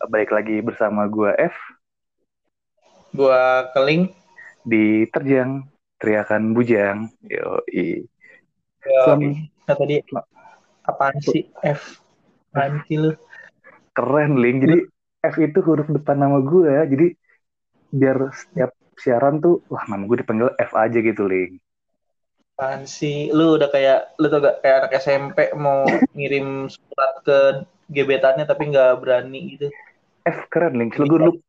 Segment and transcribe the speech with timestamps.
[0.00, 1.52] Balik lagi bersama gua F
[3.12, 4.14] Gua keling.
[4.64, 5.66] di Terjang
[6.00, 7.12] Teriakan Bujang.
[7.28, 7.60] Yo,
[8.80, 9.36] Ya, Selam-
[9.68, 10.00] nah, tadi
[10.88, 12.00] apaan sih F?
[12.50, 13.10] Apaan sih lu?
[13.96, 14.56] keren Ling.
[14.64, 14.76] Jadi
[15.20, 16.88] F itu huruf depan nama gua.
[16.88, 17.12] Jadi
[17.92, 21.60] biar setiap siaran tuh, wah nama gue dipanggil F aja gitu Ling.
[22.56, 23.32] Apaan sih?
[23.36, 25.80] Lu udah kayak lu tuh gak kayak anak SMP mau
[26.16, 27.38] ngirim surat ke
[27.96, 29.66] gebetannya tapi nggak berani gitu.
[30.30, 30.90] F keren Ling.
[30.94, 31.42] Soalnya gue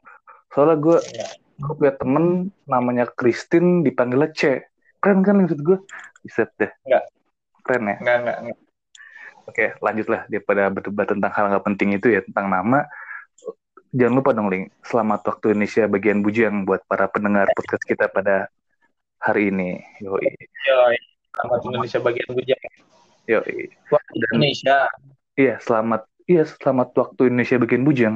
[0.51, 1.27] soalnya gue Ya.
[1.57, 2.25] gue punya temen
[2.65, 4.65] namanya Christine dipanggilnya C.
[4.97, 5.77] Keren kan maksud gue?
[6.21, 6.69] Bisa deh.
[6.85, 7.03] Enggak.
[7.61, 7.95] Keren ya.
[8.01, 8.59] Enggak enggak enggak.
[9.41, 12.85] Oke, lanjutlah daripada berdebat tentang hal nggak penting itu ya tentang nama.
[13.91, 14.71] Jangan lupa dong, Ling.
[14.81, 18.47] Selamat waktu Indonesia bagian bujang buat para pendengar podcast kita pada
[19.19, 19.83] hari ini.
[19.99, 20.31] Yoi,
[20.71, 20.95] Yoi.
[21.35, 22.61] Selamat Indonesia bagian bujang.
[23.27, 23.57] yoi.
[23.91, 24.77] Waktu Dan- Indonesia.
[25.35, 26.01] Iya, selamat.
[26.23, 28.15] Iya, selamat waktu Indonesia bagian bujang.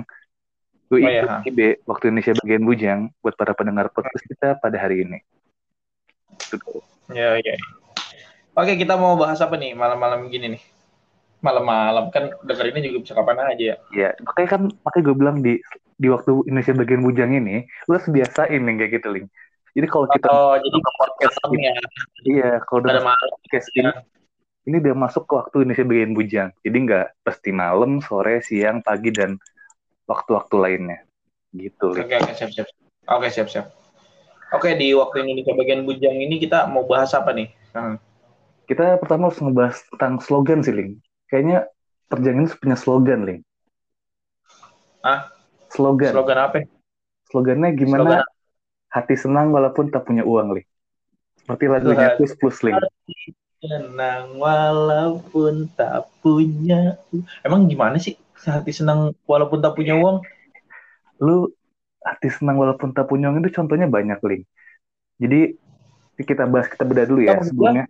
[0.94, 1.42] Yoi, Oh, iya.
[1.42, 5.18] IB, waktu Indonesia bagian bujang buat para pendengar podcast kita pada hari ini.
[7.10, 7.56] Ya ya.
[8.56, 10.64] Oke kita mau bahas apa nih malam-malam gini nih?
[11.42, 13.76] Malam-malam kan denger ini juga bisa kapan aja ya.
[13.92, 15.54] Iya, makanya kan makanya gue bilang di
[15.96, 19.28] di waktu Indonesia bagian bujang ini, lu harus biasain nih kayak gitu, Ling.
[19.76, 21.74] Jadi kalau kita Oh jadi podcast malam ya.
[22.24, 23.92] Iya, kalau Ada udah podcast ini,
[24.70, 26.50] ini udah masuk ke waktu Indonesia bagian bujang.
[26.62, 29.36] Jadi nggak pasti malam, sore, siang, pagi, dan
[30.06, 31.00] waktu-waktu lainnya.
[31.54, 31.94] Gitu.
[31.96, 32.68] Oke oke siap siap.
[33.10, 33.66] Oke siap siap.
[34.54, 37.50] Oke di waktu Indonesia bagian bujang ini kita mau bahas apa nih?
[37.74, 37.98] Hmm.
[38.66, 40.98] Kita pertama harus ngebahas tentang slogan sih, Ling.
[41.30, 41.70] Kayaknya
[42.10, 43.40] terjang ini punya slogan, Ling.
[45.06, 45.30] Ah?
[45.70, 46.14] Slogan.
[46.14, 46.56] Slogan apa?
[46.62, 46.66] ya?
[47.30, 48.02] Slogannya gimana?
[48.02, 48.24] Slogan
[48.90, 50.68] Hati senang walaupun tak punya uang, Ling.
[51.46, 52.18] Seperti lagunya Tuhan.
[52.18, 52.78] Plus Plus, Ling.
[53.62, 56.98] Senang walaupun tak punya.
[57.46, 60.20] Emang gimana sih hati senang walaupun tak punya uang?
[61.24, 61.48] Lu
[62.04, 64.44] hati senang walaupun tak punya uang itu contohnya banyak, Ling.
[65.18, 65.56] Jadi
[66.24, 67.86] kita bahas kita beda dulu ya Oh, sebelumnya.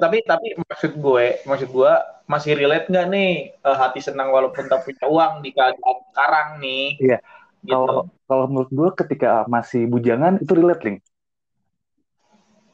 [0.00, 1.92] tapi tapi maksud gue maksud gue
[2.28, 6.84] masih relate nggak nih eh, hati senang walaupun tak punya uang di keadaan sekarang nih
[7.00, 7.18] Iya.
[7.64, 10.98] gitu Kalau kalau menurut gue ketika masih bujangan itu relate, Ling.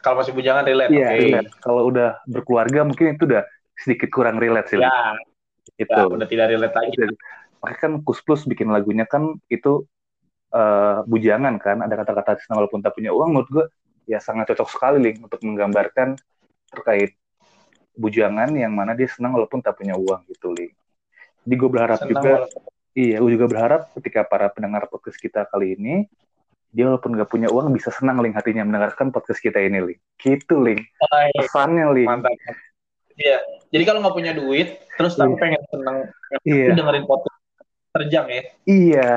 [0.00, 1.50] kalau masih bujangan relate Iya, oke relate.
[1.62, 3.42] Kalau udah berkeluarga mungkin itu udah
[3.76, 4.78] sedikit kurang relate sih.
[4.78, 4.90] ya,
[5.74, 5.90] itu.
[5.90, 6.96] ya udah tidak relate lagi
[7.56, 9.82] Makanya kan Kus Plus bikin lagunya kan itu
[10.54, 13.34] eh, bujangan kan, ada kata-kata senang walaupun tak punya uang.
[13.34, 13.64] Menurut gue
[14.06, 16.14] ya sangat cocok sekali Ling untuk menggambarkan
[16.70, 17.18] terkait
[17.96, 20.72] bujangan yang mana dia senang walaupun tak punya uang gitu Ling.
[21.42, 22.62] Jadi gue berharap Senang juga, walaupun-
[22.94, 25.94] iya gue juga berharap ketika para pendengar podcast kita kali ini
[26.76, 30.00] dia walaupun nggak punya uang bisa senang Ling hatinya mendengarkan podcast kita ini Ling.
[30.20, 31.40] Gitu iya.
[31.40, 32.06] Pesannya Ling.
[32.06, 32.36] mantap
[33.16, 33.38] iya
[33.68, 35.40] jadi kalau nggak punya duit terus tapi Iya.
[35.40, 35.96] pengen senang
[36.42, 36.66] Iya.
[36.74, 37.38] dengerin podcast
[37.92, 39.10] terjang ya Iya,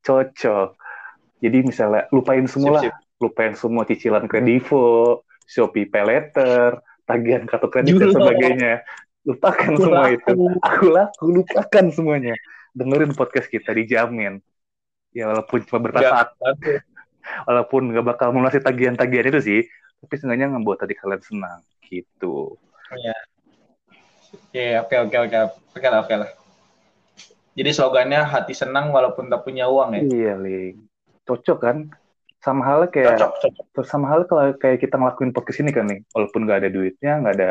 [0.00, 0.68] cocok.
[1.38, 2.84] Jadi misalnya lupain semua lah,
[3.16, 8.72] lupain semua cicilan kredivo, Shopee Paylater, tagihan kartu kredit dan sebagainya.
[9.22, 10.14] Lupakan Aku semua laku.
[10.16, 10.32] itu.
[10.60, 12.34] Aku laku, lupakan semuanya.
[12.72, 14.40] Dengerin podcast kita dijamin.
[15.12, 16.26] Ya walaupun cuma aduh.
[17.46, 19.60] walaupun nggak bakal melunasi tagihan-tagihan itu sih,
[20.00, 22.58] tapi seenggaknya ngebuat tadi kalian senang gitu.
[24.54, 25.38] Iya, oke oke oke.
[25.74, 26.30] Oke lah oke lah.
[27.54, 30.02] Jadi slogannya hati senang walaupun tak punya uang ya?
[30.02, 30.86] Iya, Ling.
[31.22, 31.76] Cocok kan?
[32.42, 33.66] Sama halnya kayak cocok cocok.
[33.72, 37.12] Terus sama hal kalau kayak kita ngelakuin podcast ini kan nih, walaupun nggak ada duitnya,
[37.24, 37.50] nggak ada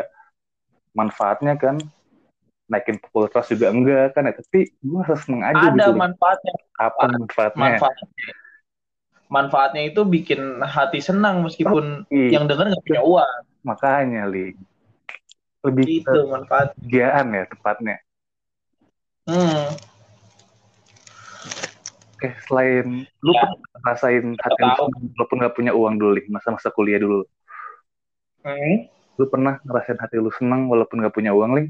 [0.94, 1.80] manfaatnya kan,
[2.70, 5.98] naikin popularitas juga enggak kan ya, tapi gue harus seneng aja ada gitu.
[5.98, 6.54] Manfaatnya.
[6.78, 7.60] Apa manfaatnya?
[7.60, 8.06] manfaatnya.
[9.26, 13.40] Manfaatnya itu bikin hati senang meskipun Iya, yang denger nggak punya uang.
[13.64, 14.54] Makanya, Ling.
[15.64, 17.96] Lebih itu ke manfaat kebahagiaan ya tepatnya.
[19.24, 19.64] hmm.
[22.14, 23.48] Oke, selain lu Ya.
[23.48, 24.72] pernah ngerasain hati lu
[25.16, 27.24] walaupun nggak punya uang dulu, Ling, masa-masa kuliah dulu.
[28.44, 28.86] Hmm.
[29.16, 31.68] Lu pernah ngerasain hati lu seneng walaupun nggak punya uang, Ling?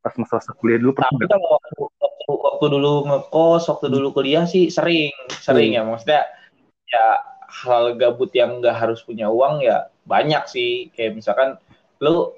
[0.00, 4.44] Pas masa-masa kuliah dulu pernah tapi kalau waktu, waktu, waktu dulu ngekos waktu dulu kuliah
[4.44, 6.28] sih sering sering ya maksudnya
[6.84, 7.06] ya
[7.48, 11.56] hal gabut yang nggak harus punya uang ya banyak sih kayak misalkan
[12.04, 12.36] lu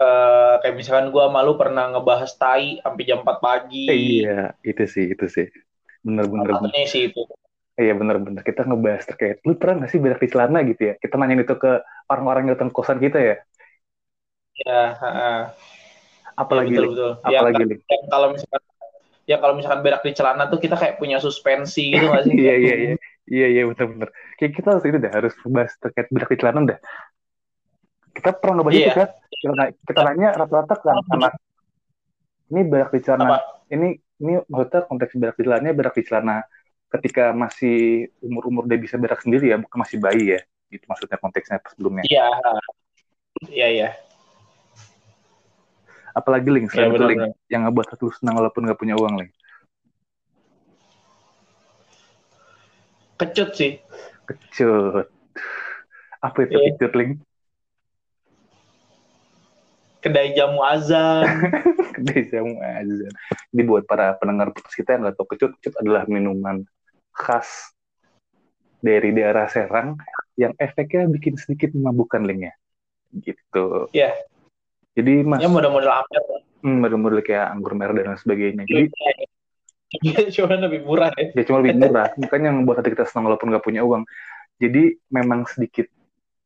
[0.00, 5.14] eh, kayak misalkan gua malu pernah ngebahas tai sampai jam 4 pagi iya, itu sih,
[5.14, 5.46] itu sih.
[6.04, 6.52] Bener-bener.
[6.52, 7.24] Satunya sih itu
[7.74, 11.18] Iya bener-bener kita ngebahas terkait lu pernah gak sih berak di celana gitu ya kita
[11.18, 13.36] nanyain itu ke orang-orang yang datang kosan kita ya
[14.62, 15.38] ya heeh.
[16.38, 16.92] apalagi betul Ling?
[16.94, 17.80] betul ya, apalagi Ling?
[17.82, 18.62] yang kalau misalkan
[19.26, 22.54] ya kalau misalkan berak di celana tuh kita kayak punya suspensi gitu nggak sih iya
[22.54, 22.94] iya iya
[23.26, 24.08] iya iya bener-bener
[24.38, 26.78] kayak kita harus itu dah harus bahas terkait berak di celana dah
[28.14, 28.86] kita pernah ngebahas Iya.
[28.86, 31.32] itu kan kita, na- kita nanya rata-rata kan anak
[32.48, 33.38] ini berak di celana Apa?
[33.68, 33.88] ini
[34.22, 36.36] ini maksudnya konteks berak di celananya berak di celana
[36.94, 40.40] ketika masih umur-umur dia bisa berak sendiri ya, bukan masih bayi ya.
[40.70, 42.06] Itu maksudnya konteksnya sebelumnya.
[42.06, 42.30] Iya.
[43.50, 43.88] Iya, iya.
[46.14, 49.34] Apalagi Link, selain Iya, itu Link, yang ngebuat lu senang walaupun nggak punya uang Link.
[53.18, 53.82] Kecut sih.
[54.30, 55.10] Kecut.
[56.22, 56.78] Apa itu Iya.
[56.78, 57.12] kecut Link?
[60.04, 61.24] Kedai jamu azan.
[61.96, 63.12] Kedai jamu azan.
[63.56, 66.60] Ini buat para pendengar podcast kita yang nggak tahu kecut, kecut adalah minuman
[67.16, 67.72] khas
[68.84, 69.96] dari daerah Serang
[70.36, 72.52] yang efeknya bikin sedikit memabukkan linknya.
[73.16, 73.88] Gitu.
[73.96, 74.12] Iya.
[74.92, 76.22] Jadi mas, ya model-model amer.
[76.60, 78.64] hmm, model-model kayak anggur merah dan lain sebagainya.
[78.68, 78.92] Jadi
[80.36, 81.32] Cuma lebih murah ya.
[81.32, 82.12] ya cuma lebih murah.
[82.20, 84.04] Makanya yang membuat hati kita senang walaupun nggak punya uang.
[84.60, 85.88] Jadi memang sedikit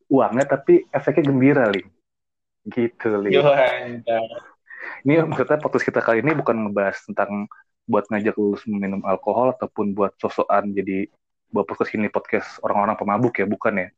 [0.07, 1.98] uangnya tapi efeknya gembira, Link.
[2.69, 3.09] Gitu.
[3.33, 4.05] Johan.
[5.05, 7.49] Ini maksudnya podcast kita kali ini bukan ngebahas tentang
[7.89, 11.09] buat ngajak lu minum alkohol ataupun buat sosokan jadi
[11.49, 13.89] buat podcast ini podcast orang-orang pemabuk ya, bukan ya.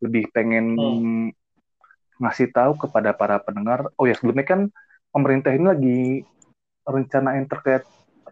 [0.00, 1.28] Lebih pengen Hmm.
[2.20, 3.90] ngasih tahu kepada para pendengar.
[3.98, 4.60] Oh ya sebelumnya kan
[5.10, 6.00] pemerintah ini lagi
[6.86, 7.82] rencanain terkait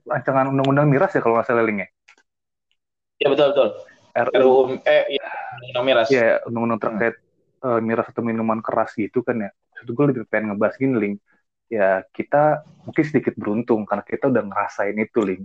[0.06, 1.88] rancangan undang-undang miras ya kalau nggak salah Ling ya.
[3.18, 3.68] Ya betul betul.
[4.18, 5.26] RUU eh ya
[5.70, 6.06] undang miras.
[6.10, 7.14] ya undang-undang terkait
[7.58, 9.50] eh, miras atau minuman keras gitu kan ya.
[9.78, 11.14] Maksud gue lebih pengen ngebahas gini Ling.
[11.70, 15.42] Ya kita mungkin sedikit beruntung karena kita udah ngerasain itu Ling.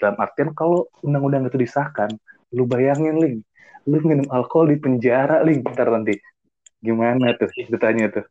[0.00, 2.10] Dalam artian kalau undang-undang itu disahkan,
[2.56, 3.36] lu bayangin Ling,
[3.86, 6.16] lu minum alkohol di penjara Ling, ntar nanti.
[6.80, 8.24] Gimana tuh ditanya tuh?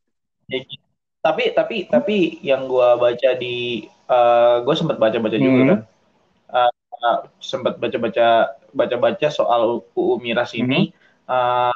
[0.49, 0.83] Ya, gitu.
[1.23, 5.69] Tapi tapi tapi yang gua baca di eh gue sempat baca-baca juga Hmm.
[5.71, 5.79] kan.
[6.51, 6.71] Eh,
[7.07, 8.25] eh, sempat baca-baca
[8.75, 9.61] baca-baca soal
[9.95, 10.91] UU miras ini.
[11.29, 11.73] Eh,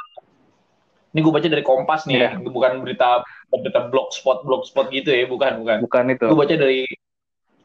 [1.17, 2.29] ini gue baca dari Kompas nih, Iya.
[2.45, 5.77] bukan berita berita blogspot blogspot gitu ya, bukan bukan.
[5.81, 6.25] Bukan itu.
[6.29, 6.85] Gue baca dari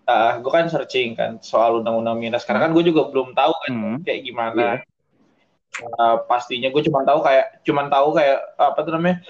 [0.03, 2.43] eh gue kan searching kan soal undang-undang miras.
[2.43, 3.97] Karena kan gue juga belum tahu kan Hmm.
[4.01, 4.57] kayak gimana.
[4.57, 4.77] Iya.
[5.73, 9.21] Eh, pastinya gue cuma tahu kayak cuman tahu kayak apa tuh namanya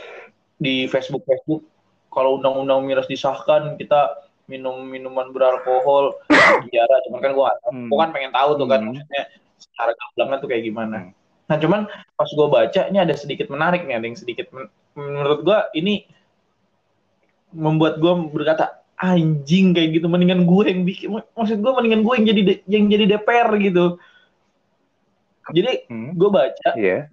[0.57, 1.67] di Facebook Facebook
[2.09, 6.19] kalau undang-undang miras disahkan kita minum minuman beralkohol
[6.67, 7.87] penjara cuman kan gue Hmm.
[7.87, 8.91] gue kan pengen tahu tuh kan Hmm.
[8.91, 9.25] maksudnya
[9.55, 11.11] secara gamblangnya tuh kayak gimana Hmm.
[11.53, 11.85] Nah cuman
[12.17, 16.09] pas gue baca ini ada sedikit menarik nih ada yang sedikit men- menurut gue ini
[17.53, 22.27] membuat gue berkata anjing kayak gitu mendingan gue yang bikin maksud gue mendingan gue yang
[22.27, 24.01] jadi yang jadi DPR gitu
[25.53, 26.17] jadi Hmm.
[26.17, 27.13] gue baca Iya.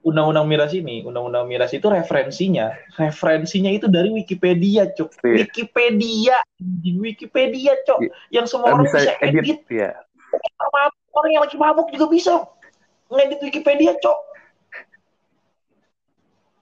[0.00, 5.12] undang-undang miras ini, undang-undang miras itu referensinya, referensinya itu dari Wikipedia, cuk.
[5.20, 5.44] Iya.
[5.44, 8.00] Wikipedia, anjing, Wikipedia, cuk.
[8.04, 8.12] Iya.
[8.30, 9.60] Yang semua Eh, orang bisa bisa, edit, edit.
[9.66, 9.90] ya.
[10.56, 12.32] Orang, orang yang lagi mabuk juga bisa
[13.10, 14.18] ngedit Wikipedia, cuk.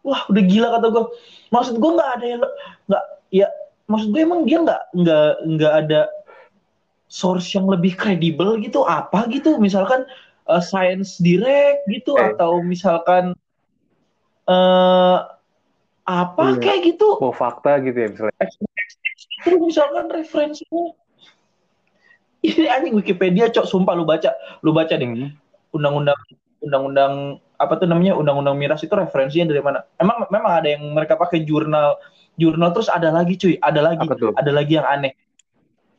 [0.03, 1.05] Wah, udah gila kata gue.
[1.53, 2.41] Maksud gue nggak ada yang
[2.89, 3.47] nggak, ya
[3.85, 6.01] maksud gue emang dia nggak nggak nggak ada
[7.09, 10.05] source yang lebih kredibel gitu apa gitu misalkan
[10.45, 12.33] eh, Science Direct gitu Eh.
[12.33, 13.33] atau misalkan
[14.45, 15.19] eh
[16.05, 16.61] apa Iya.
[16.61, 18.45] kayak gitu Oh fakta gitu ya misalnya.
[19.45, 20.93] itu misalkan referensinya
[22.41, 25.33] ini anjing Wikipedia cok sumpah lu baca lu baca deh Hmm.
[25.75, 26.19] Undang-undang
[26.59, 31.19] undang-undang apa tuh namanya undang-undang miras itu referensinya dari mana emang memang ada yang mereka
[31.19, 31.99] pakai jurnal
[32.39, 34.07] jurnal terus ada lagi cuy ada lagi
[34.39, 35.13] ada lagi yang aneh.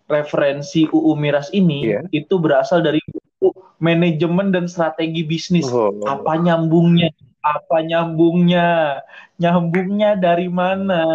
[0.10, 2.02] Referensi UU Miras ini Iya.
[2.10, 5.70] itu berasal dari buku manajemen dan strategi bisnis.
[5.70, 5.94] Oh.
[6.10, 7.14] Apa nyambungnya?
[7.46, 9.00] Apa nyambungnya?
[9.38, 11.06] Nyambungnya dari mana?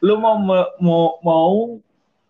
[0.00, 0.40] Lu mau
[0.80, 1.76] mau mau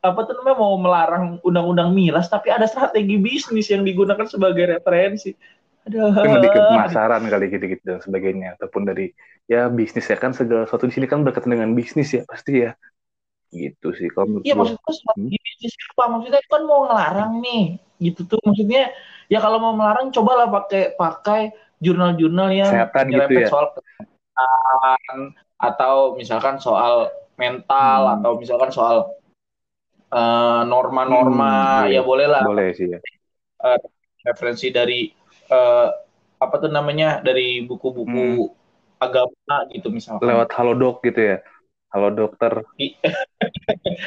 [0.02, 5.38] apa tuh namanya mau melarang undang-undang miras tapi ada strategi bisnis yang digunakan sebagai referensi.
[5.82, 6.14] Aduh.
[6.14, 9.10] Mungkin lebih ke pemasaran kali gitu-gitu dan sebagainya ataupun dari
[9.50, 12.72] ya bisnis ya kan segala sesuatu di sini kan berkaitan dengan bisnis ya pasti ya
[13.52, 14.60] gitu sih kalau menurut Iya gua.
[14.64, 16.04] maksudnya strategi bisnis apa?
[16.08, 17.64] Maksudnya kan mau ngelarang nih,
[18.00, 18.38] gitu tuh.
[18.46, 18.82] Maksudnya
[19.28, 21.42] ya kalau mau melarang cobalah pakai pakai
[21.82, 23.48] jurnal-jurnal yang Kesehatan gitu ya.
[23.50, 25.18] soal kesehatan
[25.58, 28.14] atau misalkan soal mental Hmm.
[28.22, 28.96] atau misalkan soal
[30.12, 32.00] eh, norma-norma Hmm, iya.
[32.00, 32.98] ya boleh lah boleh sih ya
[34.22, 35.10] referensi dari
[35.52, 35.88] eh,
[36.42, 38.50] apa tuh namanya dari buku-buku
[38.98, 40.26] agama gitu misalkan.
[40.26, 41.38] lewat halodoc gitu ya?
[41.92, 42.64] Halo dokter.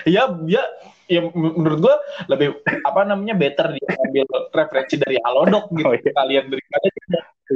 [0.10, 0.64] Ya ya
[1.06, 5.86] ya menurut gua lebih apa namanya better dia ambil referensi dari Halodoc gitu.
[5.90, 6.12] Oh, iya.
[6.18, 6.88] kalian daripada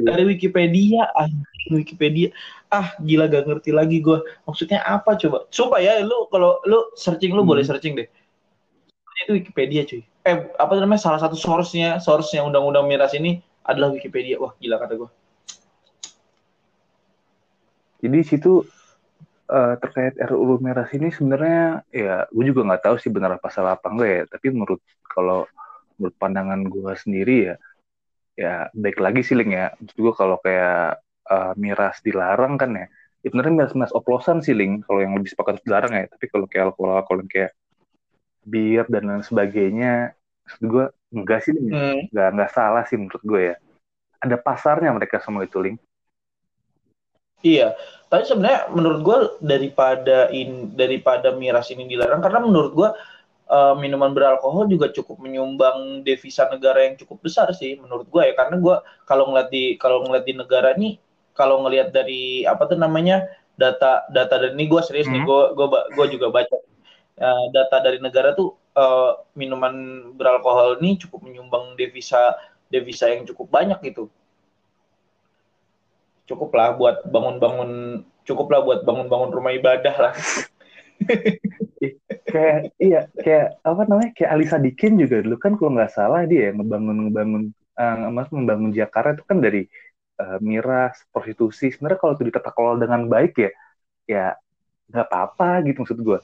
[0.06, 1.26] dari Wikipedia ah
[1.74, 2.30] Wikipedia.
[2.70, 4.22] Ah gila gak ngerti lagi gua.
[4.46, 5.50] Maksudnya apa coba?
[5.50, 7.50] Sumpah ya lu kalau lu searching lu Hmm.
[7.58, 8.06] boleh searching deh.
[9.26, 10.06] Itu Wikipedia cuy.
[10.30, 14.42] Eh apa namanya salah satu source-nya source-nya undang-undang miras ini adalah Wikipedia.
[14.42, 15.10] Wah gila kata gua.
[18.00, 18.64] Jadi situ
[19.52, 23.76] uh, terkait RUU Miras ini sebenarnya ya gue juga nggak tahu sih benar apa salah
[23.76, 24.24] apa enggak ya.
[24.32, 25.46] Tapi menurut kalau
[26.00, 27.56] menurut pandangan gue sendiri ya
[28.40, 29.76] ya baik lagi sih Ling ya.
[29.76, 32.88] Maksud gue kalau kayak uh, miras dilarang kan ya.
[33.20, 36.08] Ya miras-miras oplosan sih Ling kalau yang lebih sepakat dilarang ya.
[36.08, 37.52] Tapi kalau kayak alkohol alkohol yang kayak
[38.48, 40.16] bir dan lain sebagainya
[40.64, 42.14] gue enggak sih hmm.
[42.14, 43.56] enggak enggak salah sih menurut gue ya.
[44.20, 45.80] Ada pasarnya mereka semua itu Ling
[47.40, 47.72] Iya,
[48.12, 52.90] tapi sebenarnya menurut gue daripada in, daripada miras ini dilarang karena menurut gue
[53.48, 58.36] uh, minuman beralkohol juga cukup menyumbang devisa negara yang cukup besar sih menurut gue ya.
[58.36, 58.76] Karena gue
[59.08, 61.00] kalau ngeliat di kalau ngeliat di negara ini
[61.32, 63.24] kalau ngelihat dari apa tuh namanya
[63.56, 65.16] data data dan ini gue serius hmm.
[65.16, 66.58] nih gue gue gue juga baca.
[67.20, 69.76] Uh, data dari negara tuh uh, minuman
[70.16, 72.40] beralkohol ini cukup menyumbang devisa
[72.72, 74.08] devisa yang cukup banyak gitu.
[76.30, 80.14] Cukup lah buat bangun-bangun cukup lah buat bangun-bangun rumah ibadah lah.
[82.30, 85.42] Kayak iya kayak apa namanya kayak Alisa Dikin juga dulu.
[85.42, 87.44] Kan kalau nggak salah dia membangun membangun
[87.74, 89.66] uh, mas membangun Jakarta itu kan dari
[90.22, 91.74] uh, miras prostitusi.
[91.74, 93.50] Sebenarnya kalau itu ditata kelola dengan baik ya
[94.06, 94.26] ya
[94.90, 96.20] nggak apa-apa gitu maksud gue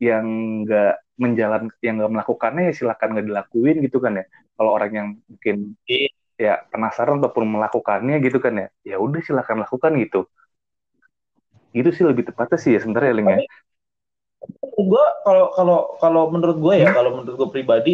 [0.00, 0.24] yang
[0.64, 4.24] nggak menjalan yang nggak melakukannya ya silakan nggak dilakuin gitu kan ya.
[4.56, 6.08] Kalau orang yang mungkin iya.
[6.40, 10.24] ya penasaran ataupun melakukannya gitu kan ya ya udah silakan lakukan gitu.
[11.76, 13.38] Itu sih lebih tepatnya sih ya sebenarnya Ling ya.
[14.80, 16.96] Gue kalau kalau kalau menurut gue ya hmm?
[16.96, 17.92] kalau menurut gue pribadi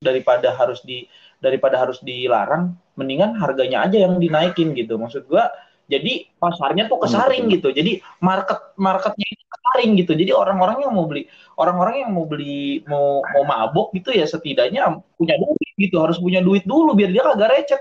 [0.00, 1.04] daripada harus di
[1.42, 4.94] daripada harus dilarang mendingan harganya aja yang dinaikin gitu.
[4.96, 5.44] Maksud gue
[5.90, 7.74] jadi pasarnya tuh kesaring gitu.
[7.74, 10.12] jadi market marketnya itu kesaring gitu.
[10.14, 11.26] Jadi orang-orang yang mau beli
[11.58, 15.96] orang-orang yang mau beli mau mau mabok gitu ya setidaknya punya duit gitu.
[15.98, 17.80] Harus punya duit dulu biar dia kagak recet.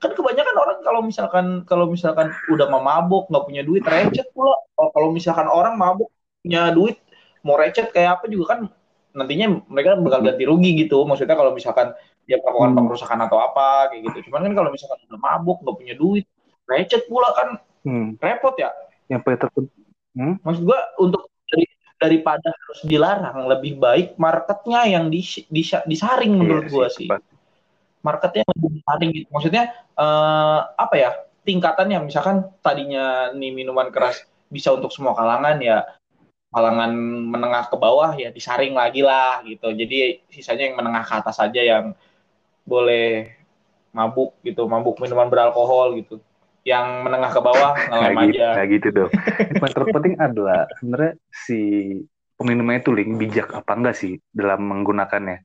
[0.00, 4.56] Kan kebanyakan orang kalau misalkan kalau misalkan udah mau mabuk nggak punya duit recet pula.
[4.76, 6.08] Kalau misalkan orang mabuk
[6.40, 6.96] punya duit
[7.44, 8.60] mau recet kayak apa juga kan
[9.10, 11.04] nantinya mereka bakal ganti rugi gitu.
[11.08, 11.92] Maksudnya kalau misalkan
[12.28, 12.78] dia melakukan hmm.
[12.78, 14.30] pengerusakan atau apa kayak gitu.
[14.30, 16.24] Cuman kan kalau misalkan udah mabuk nggak punya duit
[16.70, 17.48] recet pula kan
[17.84, 18.22] hmm.
[18.22, 18.70] repot ya
[19.10, 19.84] yang paling terpenting
[20.14, 20.34] hmm?
[20.46, 21.66] maksud gua untuk dari,
[21.98, 27.08] daripada harus dilarang lebih baik marketnya yang di, di, disaring menurut iya, gua sih, sih.
[28.06, 29.64] marketnya lebih disaring gitu maksudnya
[29.98, 31.10] uh, apa ya
[31.42, 35.82] tingkatannya misalkan tadinya nih minuman keras bisa untuk semua kalangan ya
[36.50, 36.90] kalangan
[37.30, 41.62] menengah ke bawah ya disaring lagi lah gitu jadi sisanya yang menengah ke atas saja
[41.62, 41.94] yang
[42.66, 43.30] boleh
[43.94, 46.18] mabuk gitu mabuk minuman beralkohol gitu
[46.64, 48.46] yang menengah ke bawah ngelem nah, aja.
[48.60, 49.10] Nah gitu dong.
[49.60, 51.60] Yang terpenting adalah sebenarnya si
[52.36, 55.40] peminumnya itu link bijak apa enggak sih dalam menggunakannya.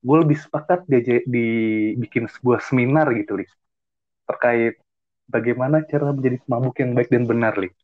[0.00, 3.50] Gue lebih sepakat dia dibikin sebuah seminar gitu link
[4.30, 4.78] terkait
[5.26, 7.74] bagaimana cara menjadi mabuk yang baik dan benar link.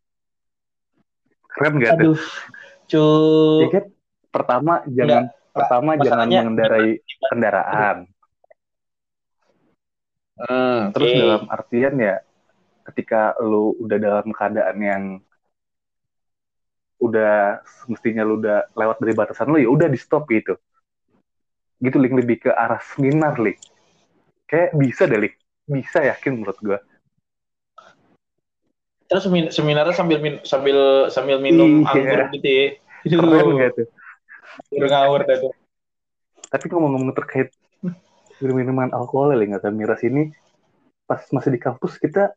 [1.50, 2.19] Keren gak Aduh, tuh?
[2.87, 3.62] Cuy.
[3.66, 3.85] Ya kan?
[4.31, 6.90] Pertama jangan Enggak, pertama jangan mengendarai
[7.33, 7.97] kendaraan.
[10.37, 11.21] Hmm, Terus okay.
[11.25, 12.14] dalam artian ya
[12.93, 15.02] ketika lu udah dalam keadaan yang
[16.97, 17.61] udah
[17.93, 20.57] mestinya lu udah lewat dari batasan lu ya udah di stop gitu.
[21.76, 23.61] Gitu link lebih ke arah seminar link
[24.47, 25.35] kayak bisa deh link
[25.66, 26.78] bisa yakin menurut gua.
[29.07, 29.23] Terus
[29.55, 31.90] seminarnya sambil min sambil sambil minum iya.
[31.95, 32.66] anggur gitu ya.
[33.07, 33.87] Keren gak tuh?
[34.75, 35.55] Ngawur tuh.
[36.50, 37.55] Tapi ngomong-ngomong terkait
[38.43, 40.35] minuman alkohol ya nggak miras ini
[41.07, 42.35] pas masih di kampus kita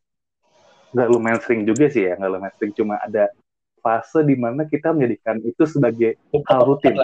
[0.93, 2.73] nggak lumayan sering juga sih ya nggak lumayan sering.
[2.73, 3.29] Cuma ada
[3.79, 6.95] fase di mana kita menjadikan itu sebagai hal rutin.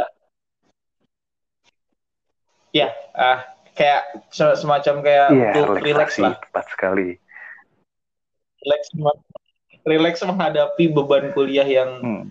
[2.75, 3.39] ya uh,
[3.71, 6.35] kayak semacam kayak yeah, untuk relax lah.
[6.35, 7.15] tepat sekali.
[8.59, 8.81] Relax
[9.85, 12.23] relax menghadapi beban kuliah yang hmm.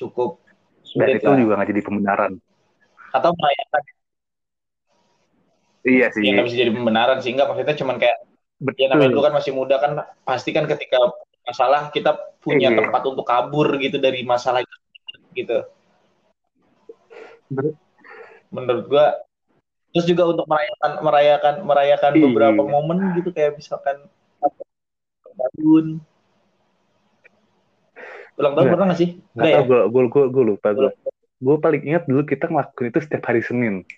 [0.00, 0.40] cukup
[0.86, 1.38] sulit dan itu lah.
[1.40, 2.32] juga nggak jadi pembenaran.
[3.12, 3.82] Atau merayakan.
[5.80, 6.22] Iya sih.
[6.24, 7.32] Ya, bisa jadi pembenaran sih.
[7.32, 8.18] Nggak maksudnya cuman kayak
[8.60, 8.76] Betul.
[8.76, 11.00] Ya namanya dulu kan masih muda kan pasti kan ketika
[11.48, 12.12] masalah kita
[12.44, 12.76] punya iya.
[12.76, 14.76] tempat untuk kabur gitu dari masalah itu
[15.32, 15.58] gitu.
[17.48, 17.72] Ber
[18.50, 19.06] Menurut gua
[19.90, 22.22] terus juga untuk merayakan merayakan merayakan iya.
[22.28, 24.06] beberapa momen gitu kayak misalkan
[25.40, 26.04] tahun
[28.36, 29.10] ulang tahun pernah gak sih?
[29.36, 29.60] Nggak ya?
[29.64, 30.92] gue gue gue gue lupa gue.
[31.40, 33.88] Gue paling ingat dulu kita ngelakuin itu setiap hari Senin.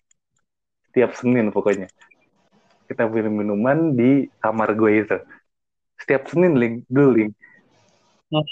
[0.90, 1.90] Setiap Senin pokoknya
[2.92, 5.18] kita minum minuman di kamar gue itu.
[5.96, 7.32] Setiap Senin link dulu link
[8.28, 8.46] hmm.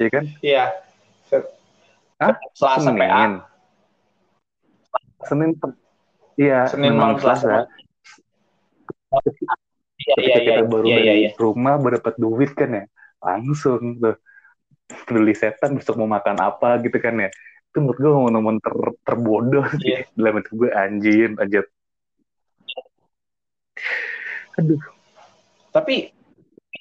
[0.00, 0.24] iya kan?
[0.40, 0.64] Iya.
[2.22, 2.34] Hah?
[2.56, 3.00] Selasa Senin.
[3.02, 3.24] PA.
[5.28, 5.50] Senin
[6.40, 7.68] iya Senin malam Selasa.
[9.12, 9.52] Ketika
[10.00, 11.30] iya, iya, kita iya, baru iya, dari iya, iya.
[11.36, 12.84] rumah berdapat duit kan ya?
[13.20, 14.16] Langsung tuh.
[14.92, 17.28] Peduli setan besok mau makan apa gitu kan ya?
[17.72, 18.74] Itu menurut gue momen-momen ter,
[19.04, 19.96] terbodoh sih.
[19.96, 20.00] Iya.
[20.12, 21.64] dalam hidup gue anjir anjir
[24.58, 24.80] aduh.
[25.72, 26.12] Tapi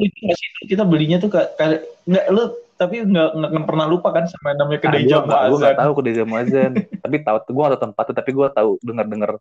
[0.02, 2.44] itu nggak kita belinya tuh kayak nggak lu
[2.80, 5.68] tapi nggak nggak nggak pernah lupa kan sama namanya kedai gue jamu gak, gue azan.
[5.70, 6.72] gak tahu kedai jamu azan
[7.06, 9.32] tapi tahu gue atau tempatnya tapi gue tahu dengar dengar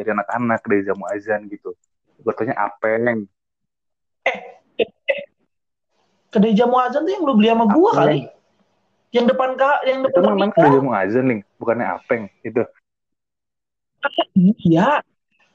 [0.00, 1.76] dari anak-anak kedai jamu azan gitu.
[2.20, 3.28] Gue tanya apeng.
[6.30, 7.98] Kedai jamu azan tuh yang lu beli sama gua Apa?
[8.06, 8.20] kali.
[9.10, 11.40] Yang depan kak, yang itu depan namanya kedai jamu azan ling.
[11.58, 12.62] Bukannya apeng itu.
[14.38, 15.02] Iya.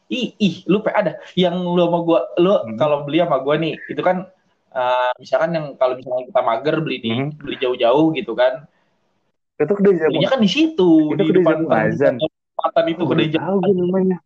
[0.05, 2.77] Ih, ih, lu pe ada yang lu sama gua, lu Hmm.
[2.77, 4.17] kalau beli sama gua nih, itu kan
[4.75, 7.29] eh, misalkan yang kalau misalnya kita mager beli di Hmm.
[7.41, 8.53] beli jauh-jauh gitu kan,
[9.55, 12.15] itu kedai jamu belinya kan di situ Itu di kedai depan azan.
[12.55, 14.17] tempatan itu Oh, kedai jamu tahu namanya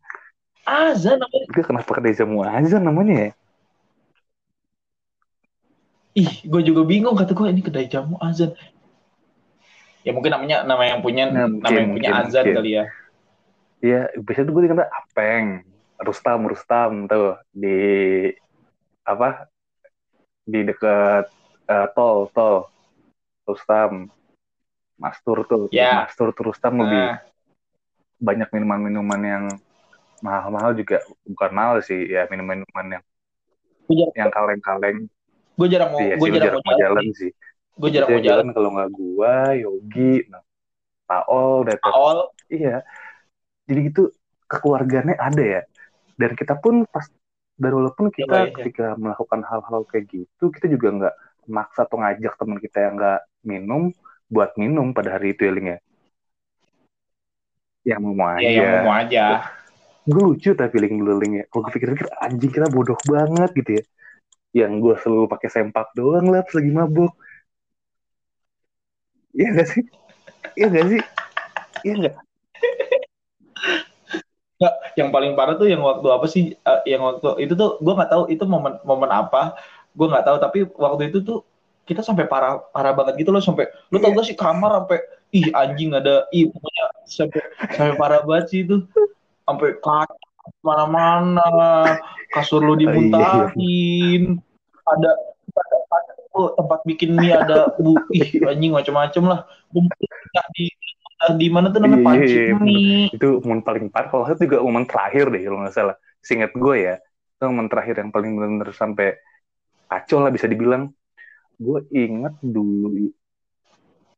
[0.68, 1.48] azan namanya.
[1.54, 3.30] gue kenapa kedai jamu azan namanya ya
[6.22, 8.52] Ih, gue juga bingung kata gue ini kedai jamu azan.
[10.04, 12.56] Ya mungkin namanya nama yang punya Nah, nama yang punya mungkin, azan mungkin.
[12.56, 12.84] kali ya.
[13.80, 15.64] Iya, biasanya tuh gue dikenal Apeng,
[16.04, 17.80] Rustam, Rustam tuh di
[19.08, 19.48] apa
[20.44, 21.32] di dekat
[21.70, 22.68] eh, tol, tol,
[23.48, 24.12] Rustam,
[25.00, 26.04] Mastur tuh, Ya.
[26.04, 27.24] Mastur tuh Rustam lebih Nah,
[28.20, 29.44] banyak minuman-minuman yang
[30.20, 33.04] mahal-mahal juga bukan mahal sih, ya minuman-minuman yang
[33.88, 35.00] gue jarang, yang kaleng-kaleng.
[35.60, 36.84] gue jarang mau Iya gue jarang jarang mau jalan.
[36.84, 37.32] jalan sih.
[37.80, 38.48] Gue jarang mau jalan.
[38.52, 40.44] kalau nggak gua, Yogi, nah,
[41.64, 41.92] Datar.
[41.96, 42.18] Awal
[42.50, 42.84] Iya.
[43.70, 44.10] Jadi gitu
[44.50, 45.62] kekeluargaannya ada ya.
[46.18, 47.06] Dan kita pun pas
[47.60, 48.56] dan walaupun kita Iya, iya.
[48.56, 51.16] ketika melakukan hal-hal kayak gitu, kita juga nggak
[51.52, 53.92] maksa atau ngajak teman kita yang nggak minum
[54.32, 55.80] buat minum pada hari itu ya Ling ya.
[57.84, 58.42] Yang mau mau aja.
[58.42, 59.26] ya yang mau aja.
[60.08, 61.46] Gue lucu tapi Ling dulu Ling ya.
[61.52, 63.84] Kalau gue pikir-pikir anjing kita bodoh banget gitu ya.
[64.66, 67.14] Yang gue selalu pakai sempak doang lah pas lagi mabuk.
[69.36, 69.84] Iya gak sih?
[70.58, 71.02] Iya gak sih?
[71.86, 72.16] Iya gak?
[74.60, 76.52] Nggak, yang paling parah tuh yang waktu apa sih?
[76.52, 79.56] eh, yang waktu itu tuh gue nggak tahu itu momen momen apa.
[79.96, 81.48] Gue nggak tahu tapi waktu itu tuh
[81.90, 85.02] kita sampai parah parah banget gitu loh sampai lu tau gak sih kamar sampai
[85.34, 87.42] ih anjing ada ih pokoknya sampai
[87.74, 88.86] sampai parah banget sih itu
[89.50, 90.30] sampai kaca
[90.62, 91.98] mana-mana
[92.30, 94.38] kasur lu dimuntahin
[94.86, 95.12] ada
[95.50, 99.40] ada, ada oh, tempat bikin mie ada bu ih anjing macam-macam lah
[99.74, 100.70] Muntah di
[101.36, 104.48] di mana tuh namanya Iya, iya, panci iya, mie itu momen paling parah kalau itu
[104.48, 106.96] juga momen terakhir deh kalau nggak salah singkat gue ya
[107.36, 109.20] itu momen terakhir yang paling benar-benar sampai
[109.92, 110.88] kacau lah bisa dibilang
[111.60, 113.12] gue inget dulu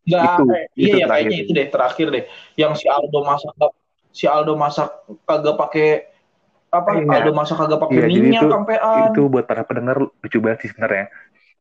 [0.02, 1.14] Nggak, Itu, eh, itu iya ya terakhir.
[1.30, 2.24] kayaknya itu deh terakhir deh.
[2.58, 3.54] Yang si Aldo masak
[4.12, 4.90] si Aldo masak
[5.30, 5.88] kagak pakai
[6.74, 6.90] apa?
[6.98, 7.06] Iya.
[7.22, 9.04] Aldo masak kagak pakai Iya, jadi minyak itu- sampean.
[9.14, 11.06] itu buat para pendengar lucu banget sih sebenarnya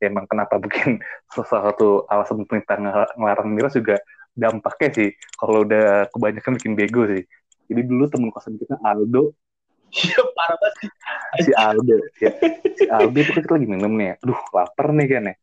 [0.00, 0.96] Ya, emang kenapa bikin
[1.36, 4.00] salah satu alasan pemerintah ngel- ngelarang miras juga
[4.40, 7.22] dampaknya sih kalau udah kebanyakan bikin bego sih.
[7.68, 9.36] Jadi dulu temen kosan kita Aldo.
[9.90, 10.74] Iya parah banget.
[10.80, 10.90] sih.
[11.44, 12.30] si Aldo ya.
[12.78, 14.06] Si Aldo itu kan kita lagi minum nih.
[14.10, 14.14] Ya.
[14.24, 15.34] aduh lapar nih kan ya.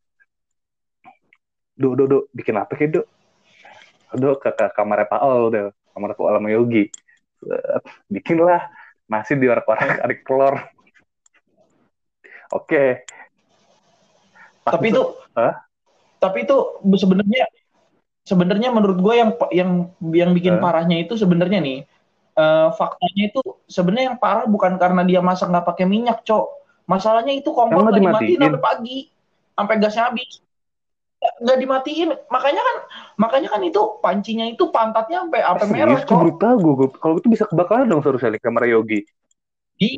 [1.77, 3.01] Do do do bikin apa kayak do
[4.17, 6.89] do ke, ke kamarnya Pak Ol do kamar Pak Ol sama Yogi.
[7.37, 8.65] Set, bikin lah.
[9.07, 10.59] Nasi di orak-orak adik telur.
[12.51, 13.07] Oke.
[14.67, 15.03] Pas Tapi itu
[16.17, 16.57] tapi itu
[16.97, 17.45] sebenarnya
[18.27, 19.71] sebenarnya menurut gue yang yang
[20.11, 20.61] yang bikin Hah?
[20.67, 21.79] parahnya itu sebenarnya nih
[22.35, 23.39] eh, faktanya itu
[23.71, 26.45] sebenarnya yang parah bukan karena dia masak nggak pakai minyak, cok.
[26.87, 28.39] Masalahnya itu kompor nggak dimatiin?
[28.39, 28.97] sampai pagi,
[29.55, 30.31] sampai gasnya habis.
[31.17, 32.77] Nggak- dimatiin, makanya kan
[33.17, 36.13] makanya kan itu pancinya itu pantatnya sampai Eh, merah, cok.
[36.13, 39.01] baru tahu gue kalau itu bisa kebakaran dong seharusnya di kamar Yogi
[39.81, 39.97] Di-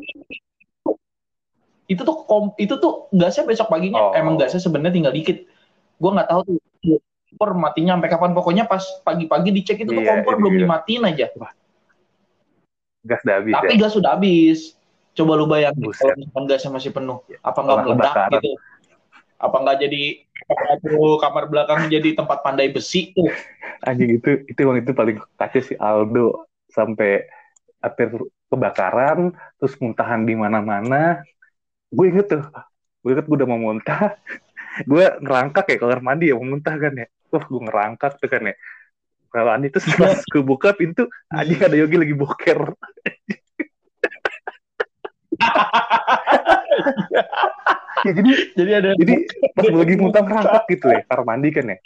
[1.91, 4.15] itu tuh kom, itu tuh gasnya besok paginya Oh.
[4.15, 5.43] emang gasnya sebenarnya tinggal dikit.
[5.99, 6.55] Gue nggak tahu tuh
[7.29, 8.31] kompor matinya sampai kapan.
[8.33, 10.61] Pokoknya pas pagi-pagi dicek itu tuh Iya, kompor iya, belum iya.
[10.65, 11.25] dimatiin aja.
[12.99, 14.59] gas udah habis Tapi ya gas sudah habis.
[15.15, 16.03] Coba lu bayangin Buset.
[16.03, 18.49] kalau misalkan gasnya masih penuh, apa nggak meledak gitu?
[19.39, 20.03] Apa nggak jadi
[20.83, 23.29] tuh kamar belakang jadi tempat pandai besi tuh?
[23.83, 27.27] anjing itu itu emang itu paling kacau si Aldo sampai
[27.79, 28.11] hampir
[28.51, 31.23] kebakaran terus muntahan di mana-mana
[31.87, 32.43] gue inget tuh
[33.05, 34.19] gue inget gue udah mau muntah
[34.89, 38.49] gue ngerangkak ya kamar mandi ya mau muntah kan ya wah gue ngerangkak tuh kan
[38.49, 38.55] ya.
[39.29, 42.73] Kalau Andi terus pas gue buka pintu anjing ada Yogi lagi boker.
[47.99, 49.13] Ya jadi Jadi ada jadi
[49.53, 51.77] pas gue lagi muntah ngerangkak gitu ya kamar mandi kan ya.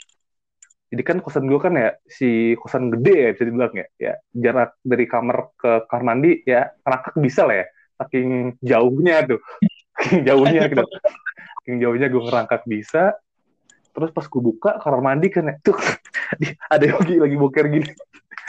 [0.93, 3.88] Jadi kan kosan gue kan ya si kosan gede ya bisa dibilang ya.
[3.99, 7.65] Ya jarak dari kamar ke kamar mandi ya ngerangkak bisa lah ya.
[7.99, 9.39] Saking jauhnya tuh.
[9.99, 10.86] Saking jauhnya gitu.
[11.60, 13.19] Saking jauhnya gue ngerangkak bisa
[13.93, 15.56] terus pas gue buka kamar mandi kan ya.
[15.62, 15.77] Tuh
[16.73, 17.89] ada Yogi lagi boker gini.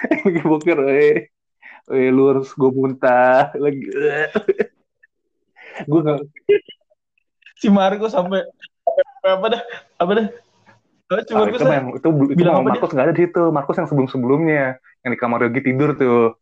[0.26, 1.32] Lagi boker eh
[1.92, 3.52] eh lu harus gue muntah.
[3.54, 3.84] Lagi
[5.90, 6.20] gue nggak
[7.60, 8.40] si Marco sampai
[9.24, 9.62] apa dah
[10.00, 10.26] apa dah?
[11.12, 13.42] Oh, cuma Ah, itu, memang, itu, itu bilang Markus nggak ada di situ.
[13.52, 16.40] Markus yang sebelum sebelumnya yang di kamar Yogi tidur tuh.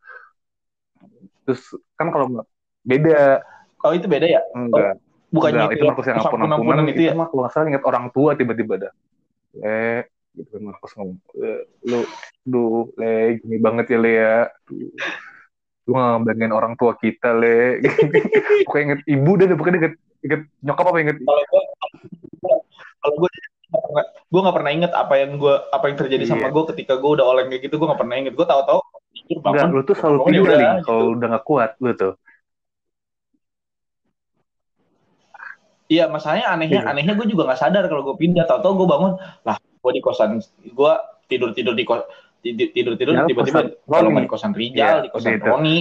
[1.47, 1.63] Terus
[1.99, 2.47] kan kalau
[2.87, 3.43] beda.
[3.83, 4.41] Oh itu beda ya?
[4.55, 7.67] Enggak bukannya enggak, itu Markus yang ampun-ampunan ampun-ampunan itu, itu ya mah kalau nggak salah
[7.73, 8.93] ingat orang tua tiba-tiba dah.
[9.65, 10.01] Eh,
[10.37, 12.01] gitu kan Markus ngomong, "Eh, lu,
[12.49, 12.65] lu,
[13.01, 14.37] le, gini banget ya le ya.
[14.69, 14.93] Tuh.
[15.89, 17.81] Lu ngebanggain orang tua kita le.
[18.69, 21.63] Pokoknya inget ibu dan pokoknya inget, inget nyokap apa inget kalau gue
[23.03, 23.31] kalau gue
[24.31, 26.55] gue nggak pernah inget apa yang gue apa yang terjadi sama Iya.
[26.55, 28.81] gue ketika gue udah oleng kayak gitu gue nggak pernah inget gue tahu-tahu
[29.33, 30.85] Enggak, lu tuh selalu ya tidur Ling, gitu.
[30.89, 32.13] kalau udah nggak kuat lu tuh.
[35.93, 36.89] Iya, masalahnya anehnya Iya.
[36.89, 38.49] anehnya gue juga nggak sadar kalau gue pindah.
[38.49, 39.13] Tahu-tahu gue bangun,
[39.45, 40.93] lah gue di kosan gue
[41.29, 42.01] tidur tidur di kos
[42.41, 45.45] tidur tidur Ya, tiba-tiba kalau nggak di kosan Rijal, Iya, di kosan itu.
[45.45, 45.77] Roni.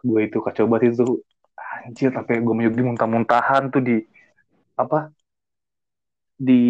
[0.00, 1.20] gue itu kacau banget itu
[1.84, 3.96] anjir sampai gue menyugi muntah-muntahan tuh di
[4.74, 5.12] apa
[6.34, 6.62] di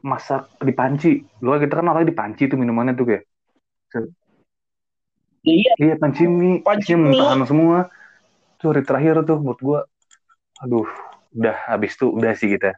[0.00, 3.24] masak di panci lu kita kan orangnya di panci tuh minumannya tuh kayak
[5.40, 7.16] Ya, iya, iya panci mie Panci isinya mie.
[7.16, 7.78] muntahan semua
[8.56, 9.80] tuh hari terakhir tuh buat gue
[10.60, 10.84] aduh
[11.36, 12.74] udah habis tuh udah sih kita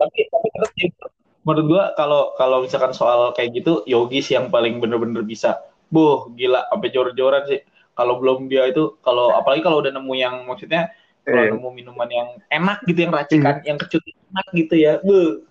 [0.00, 1.06] tapi tapi terus gitu.
[1.44, 5.60] menurut gue kalau kalau misalkan soal kayak gitu Yogi sih yang paling bener-bener bisa.
[5.92, 7.60] Buh, gila sampai jor-joran sih.
[7.92, 10.88] Kalau belum dia itu kalau apalagi kalau udah nemu yang maksudnya
[11.26, 14.92] kalau eh, nemu minuman yang enak gitu yang racikan yang kecut enak gitu ya.
[15.04, 15.44] Buh.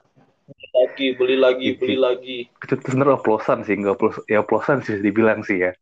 [0.50, 1.78] Beli lagi, beli lagi, Iya.
[1.78, 2.38] beli lagi.
[2.50, 5.78] itu tuh sebenarnya oplosan sih nggak oplos ya oplosan sih dibilang sih ya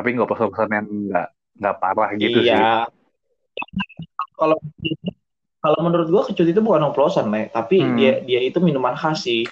[0.00, 1.28] tapi nggak oplosan yang nggak
[1.60, 2.88] nggak parah gitu sih iya.
[4.40, 4.56] Kalau
[5.64, 7.96] kalau menurut gua kecut itu bukan oplosan, Le, tapi Hmm.
[7.98, 9.44] dia dia itu minuman khas sih.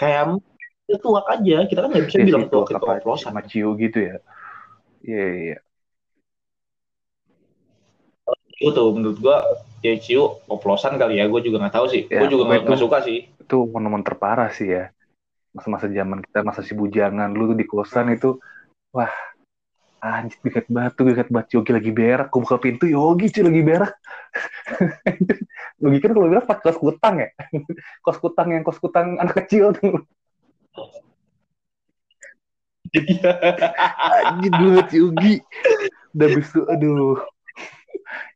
[0.00, 0.36] Kayak
[0.88, 3.24] itu tuak aja, kita kan nggak bisa Iya bilang tuak itu oplosan.
[3.24, 4.14] sama Cio gitu ya
[5.08, 5.56] iya iya.
[8.60, 9.36] Itu tuh menurut gua
[9.84, 12.02] ya Ciu oplosan kali ya, gua juga nggak tahu sih.
[12.08, 13.18] Ya, gua juga nggak suka sih.
[13.44, 14.84] itu momen terparah sih ya
[15.56, 18.38] masa-masa zaman kita masa si bujangan lu tuh di kosan itu
[18.96, 19.12] wah
[20.04, 21.56] anjir dekat batu dekat batu.
[21.56, 22.28] Yogi lagi berak.
[22.28, 23.92] Gue buka pintu Yogi cuy lagi berak.
[25.82, 27.28] Yogi kan kalau berak pas kos kutang ya?
[28.04, 30.04] Kos kutang yang kos kutang anak kecil tuh.
[34.28, 35.34] Anjir banget Yogi.
[36.12, 37.18] Udah habis tuh aduh.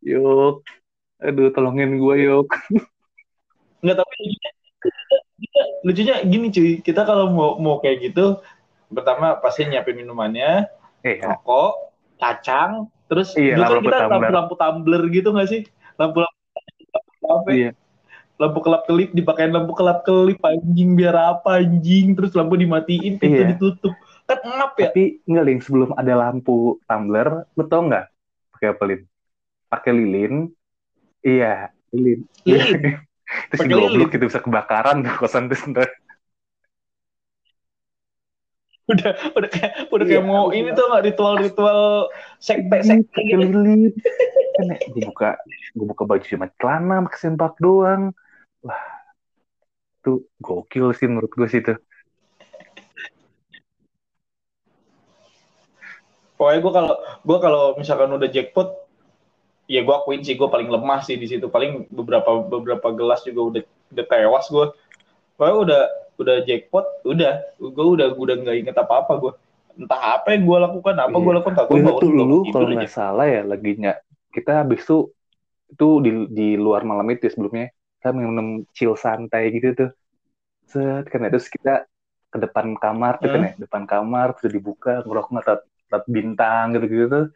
[0.00, 0.64] Yok.
[1.20, 2.48] Aduh tolongin gue Yok.
[3.84, 4.56] Nggak tapi lucunya-
[5.86, 8.42] lucunya gini cuy, kita kalau mau mau kayak gitu,
[8.90, 10.66] pertama pasti nyiapin minumannya,
[11.06, 11.26] eh ya.
[11.30, 11.72] rokok,
[12.18, 12.72] kacang,
[13.10, 14.10] terus Iya, dulu kan lampu kita tumbler.
[14.10, 15.60] lampu-lampu tumbler gitu nggak sih?
[15.98, 16.36] Lampu-lampu
[17.28, 17.70] lampu iya
[18.38, 23.42] lampu kelap kelip dipakein lampu kelap kelip anjing biar apa anjing terus lampu dimatiin pintu
[23.42, 23.50] Iya.
[23.50, 23.94] ditutup
[24.30, 28.06] kan ngap ya Tapi enggak Lin, sebelum ada lampu tumbler, lu tau nggak
[28.54, 29.00] pakai apa Lin?
[29.68, 30.34] Pakai lilin.
[31.26, 32.20] Iya, lilin.
[32.46, 32.80] Lilin?
[33.50, 34.16] Terus Pakai goblok lilin?
[34.16, 35.88] itu bisa kebakaran tuh kosan ntar.
[38.88, 41.02] Udah udah kayak udah kayak Iya, mau ini tuh nggak?
[41.12, 42.08] Ritual-ritual
[42.40, 43.58] sekte sekte Pakai gitu
[44.98, 45.38] gue buka
[45.76, 48.10] gue buka baju cuma celana pakai sempak doang.
[48.66, 48.82] Wah,
[50.02, 51.78] tuh gokil sih menurut gue sih itu.
[56.38, 56.94] pokoknya gue kalau
[57.26, 58.70] gue kalau misalkan udah jackpot
[59.66, 61.50] ya gue akuin sih gue paling lemah sih di situ.
[61.50, 64.66] Paling beberapa beberapa gelas juga udah udah tewas gue
[65.38, 65.82] pokoknya udah
[66.18, 69.32] udah jackpot udah gue udah udah nggak inget apa apa gue
[69.78, 71.36] entah apa yang gue lakukan apa gue Iya.
[71.38, 74.02] lakukan tak gue Gue bangun tuh bangun dulu kalau nggak salah ya lagi ny-
[74.34, 75.14] kita habis tuh
[75.70, 77.66] itu di di luar malam itu ya, sebelumnya
[78.00, 79.90] kita minum chill santai gitu tuh.
[80.68, 81.84] Set kan ya, terus kita
[82.28, 83.48] ke depan kamar tuh kan Hmm.
[83.48, 87.26] ya, depan kamar terus dibuka ngerokok ngeliat ngeliat bintang gitu-gitu tuh.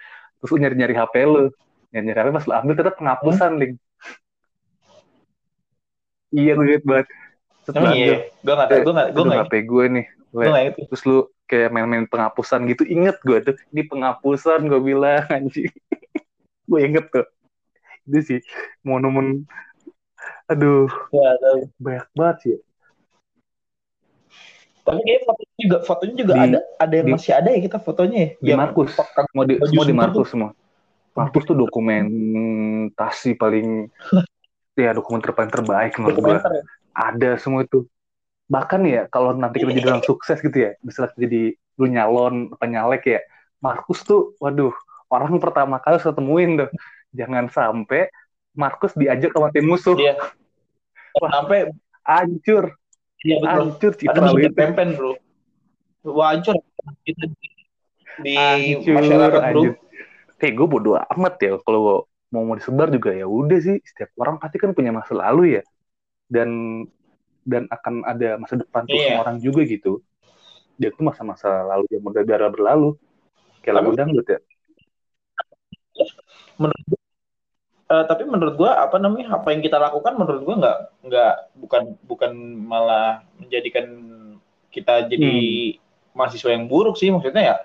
[0.41, 1.45] Terus lu nyari-nyari HP lu.
[1.93, 3.73] Nyari-nyari HP pas lu ambil ternyata penghapusan link.
[6.33, 7.07] Iya gue banget.
[7.71, 10.07] Emang iya, gue tahu, gue nggak, gue nggak, HP gue nih.
[10.35, 10.77] gue nggak inget.
[10.91, 15.71] Terus lu kayak main-main penghapusan gitu, inget gue tuh, ini penghapusan gue bilang anjing.
[16.71, 17.27] gue inget tuh.
[18.11, 18.41] Itu sih
[18.83, 19.47] momen
[20.51, 21.59] aduh Nggak tahu.
[21.79, 22.57] banyak banget sih.
[24.83, 27.79] Tapi kayaknya fotonya juga, fotonya juga Di- ada, ada yang di- masih ada ya kita
[27.79, 28.29] fotonya ya.
[28.43, 30.51] Di Markus, semua di, semua di Markus semua.
[31.15, 33.87] Markus tuh dokumentasi paling
[34.83, 36.39] ya dokumenter paling terbaik menurut gue.
[36.93, 37.89] Ada semua itu.
[38.49, 43.03] Bahkan ya kalau nanti kita jadi orang sukses gitu ya, bisa jadi lu nyalon penyalek
[43.09, 43.21] ya.
[43.63, 44.75] Markus tuh, waduh,
[45.09, 46.71] orang pertama kali saya temuin tuh.
[47.13, 48.09] Jangan sampai
[48.53, 49.97] Markus diajak sama tim musuh.
[49.97, 50.17] Iya.
[51.13, 51.69] sampai
[52.07, 52.75] hancur
[53.23, 55.13] iya betul hancur ada citra bisa itu pempen bro
[56.03, 56.59] Wah, hancur
[57.07, 57.49] kita di,
[58.27, 59.75] di hancur masyarakat bro hancur
[60.41, 64.41] kayak gue bodo amat ya kalau mau mau disebar juga ya udah sih setiap orang
[64.43, 65.63] pasti kan punya masa lalu ya
[66.33, 66.49] dan
[67.45, 70.01] dan akan ada masa depan tuh semua orang juga gitu.
[70.81, 72.97] Dia tuh masa-masa lalu yang udah biar berlalu.
[73.61, 74.41] Kayak lagu dangdut ya?
[77.93, 80.79] Eh, tapi menurut gua apa namanya apa yang kita lakukan menurut gua nggak
[81.13, 82.33] nggak bukan bukan
[82.65, 83.87] malah menjadikan
[84.73, 85.33] kita jadi
[86.17, 87.57] mahasiswa yang buruk sih maksudnya ya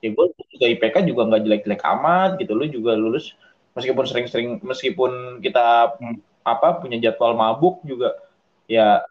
[0.00, 2.56] ya gue juga IPK juga nggak jelek-jelek amat gitu.
[2.56, 3.36] Lu juga lulus
[3.76, 6.16] meskipun sering-sering meskipun kita Hmm.
[6.44, 8.14] Apa punya jadwal mabuk juga.
[8.68, 9.02] Ya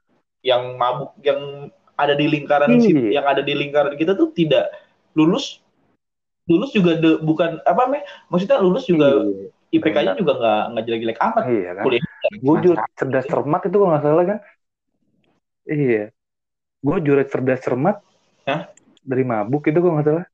[0.45, 3.21] yang mabuk yang ada di lingkaran Iya.
[3.21, 4.69] yang ada di lingkaran kita tuh tidak
[5.17, 5.61] lulus.
[6.49, 9.23] Lulus juga de- bukan apa namanya maksudnya lulus juga
[9.73, 11.43] IPK-nya juga nggak nggak jelek-jelek amat.
[11.49, 11.83] Iya kan?
[11.85, 14.39] Kuliah gue juara cerdas cermat itu kalau nggak salah kan?
[15.65, 16.03] Iya.
[16.83, 17.97] Gue juara cerdas cermat
[18.43, 18.69] Hah?
[19.01, 20.25] dari mabuk itu kalau nggak salah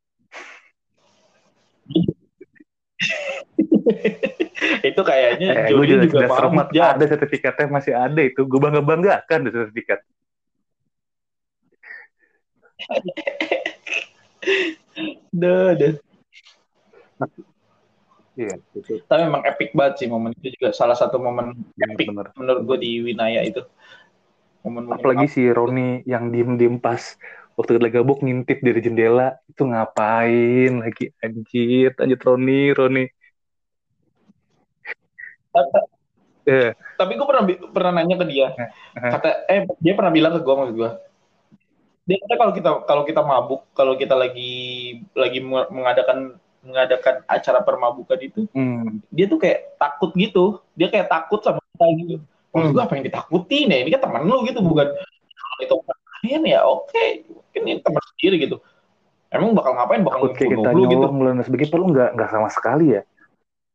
[4.90, 8.46] itu kayaknya eh, Jody juga cermat ya ada sertifikatnya masih ada itu.
[8.46, 10.00] Gue bangga banggakan tuh sertifikat.
[15.32, 15.96] Duh, duh.
[18.40, 19.04] iya itu.
[19.04, 20.72] Tapi memang epic banget sih momen itu juga.
[20.72, 22.32] Salah satu momen epic bener.
[22.36, 23.64] menurut gue di Winaya itu.
[24.64, 27.16] Momen-momen apalagi si Roni yang diem diem pas
[27.56, 29.40] waktu lagi gabuk ngintip dari jendela.
[29.48, 31.12] Itu ngapain lagi?
[31.20, 33.04] Anjir anjir Roni Roni
[36.50, 38.48] eh tapi gue pernah pernah nanya ke dia.
[38.96, 40.92] Kata eh dia pernah bilang ke gue maksud gue
[42.10, 47.62] dia kata kalau kita kalau kita mabuk kalau kita lagi lagi meng- mengadakan mengadakan acara
[47.62, 50.58] permabukan itu hmm, dia tuh kayak takut gitu.
[50.74, 52.16] Dia kayak takut sama kita gitu.
[52.50, 52.76] Maksud Hmm.
[52.76, 53.78] gue apa yang ditakutin ya?
[53.86, 54.90] Ini kan teman lu gitu bukan
[55.38, 55.76] kalau itu
[56.26, 56.60] lain ya.
[56.66, 58.58] Oke mungkin ini teman sendiri gitu.
[59.30, 61.06] Emang bakal ngapain bakal takut kayak kita lu gitu?
[61.06, 61.26] nyolong gitu.
[61.30, 63.02] dan sebagainya perlu nggak nggak sama sekali ya?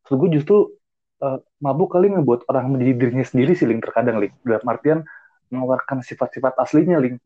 [0.04, 0.56] Terus gue justru
[1.22, 5.00] eh, mabuk kali ngebuat orang menjadi dirinya sendiri sih Ling terkadang Ling dalam artian
[5.48, 7.16] mengeluarkan sifat-sifat aslinya Ling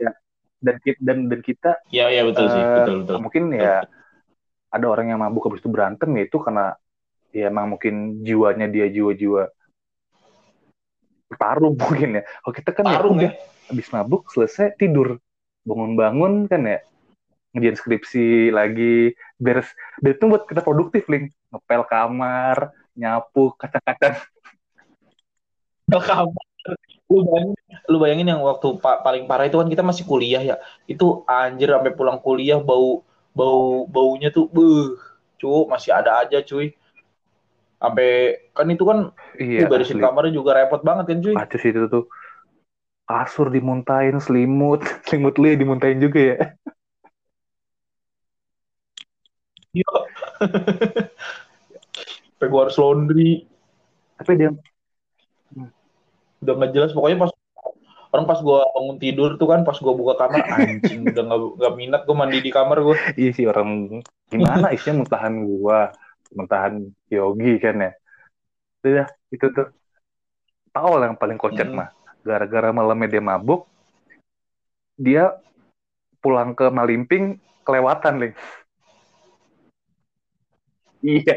[0.00, 0.16] ya
[0.64, 2.56] dan kita dan dan kita ya ya betul sih.
[2.56, 3.16] Eh, betul betul.
[3.20, 3.84] mungkin ya
[4.72, 6.72] ada orang yang mabuk habis itu berantem ya itu karena
[7.36, 9.52] ya emang mungkin jiwanya dia jiwa-jiwa
[11.28, 12.22] bertarung mungkin ya.
[12.24, 13.32] Kalau kita kan ya tarung udah ya.
[13.68, 15.20] habis mabuk selesai tidur.
[15.66, 16.78] Bangun-bangun kan ya
[17.52, 19.68] ngerjain skripsi lagi beres.
[19.98, 21.34] Dan itu buat kita produktif link.
[21.50, 23.68] Ngepel kamar nyapu Ke
[26.08, 26.44] kamar.
[27.06, 27.54] lu bayangin
[27.86, 30.56] lu bayangin yang waktu pa- paling parah itu kan kita masih kuliah ya.
[30.90, 34.98] Itu anjir sampai pulang kuliah bau bau baunya tuh beuh.
[35.38, 36.74] Cu masih ada aja cuy.
[37.78, 38.98] Sampai kan itu kan
[39.38, 40.02] iya barisin asli.
[40.02, 41.36] kamarnya juga repot banget kan cuy.
[41.38, 42.04] Kacau sih itu tuh.
[43.06, 44.82] Kasur dimuntahin selimut.
[45.06, 46.36] Selimut lu ya dimuntahin juga ya.
[52.36, 53.48] sampai gua harus laundry.
[54.20, 54.50] Tapi dia
[56.44, 57.32] udah nggak jelas pokoknya pas
[58.12, 61.74] orang pas gua bangun tidur tuh kan pas gua buka kamar anjing udah nggak nggak
[61.74, 62.96] minat gua mandi di kamar gua.
[63.16, 65.90] Iya sih orang gimana isinya muntahan gua?
[66.36, 67.92] Muntahan Yogi kan ya?
[68.84, 69.72] Udah itu tuh.
[70.76, 71.80] Tau lah yang paling kocak Hmm.
[71.80, 71.88] mah.
[72.20, 73.64] Gara-gara malamnya dia mabuk
[74.96, 75.36] dia
[76.24, 78.32] pulang ke Malimping kelewatan nih
[81.04, 81.36] iya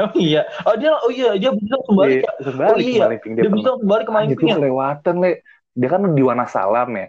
[0.00, 0.42] emang iya.
[0.64, 3.02] Oh dia oh iya dia bisa langsung balik iya, ya langsung balik Oh, ke.
[3.04, 5.32] Malimping dia dia bisa langsung balik ke Malimping gua ya kelewatan le.
[5.74, 7.06] Dia kan di Wanasalam ya.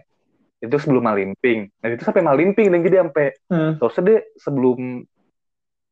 [0.56, 3.72] Itu sebelum Malimping nah itu sampai Malimping lagi dia sampai Hmm.
[3.80, 4.78] terusnya dia sebelum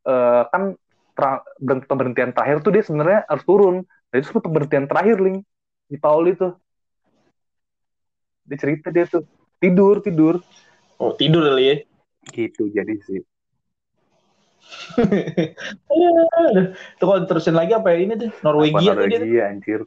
[0.05, 0.63] eh, kan
[1.89, 3.77] pemberhentian terakhir tuh dia sebenarnya harus turun.
[3.85, 5.41] Nah itu sempat pemberhentian terakhir ling
[5.89, 6.53] di Paul itu
[8.45, 9.25] dia cerita dia tuh
[9.57, 10.35] tidur tidur.
[11.01, 11.77] Oh tidur kali ya?
[12.29, 13.21] Gitu jadi sih
[16.99, 17.99] Tuh kalau terusin lagi apa ya?
[18.05, 18.95] Ini tuh Norwegia Apa tuh.
[18.95, 19.81] Norwegia anjir?